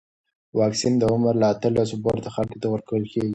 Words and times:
واکسن 0.59 0.93
د 0.97 1.03
عمر 1.13 1.33
له 1.41 1.47
اتلسو 1.53 1.95
پورته 2.03 2.29
خلکو 2.35 2.57
ته 2.63 2.67
ورکول 2.73 3.03
کېږي. 3.11 3.29